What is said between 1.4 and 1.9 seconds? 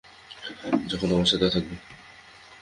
থাকবে।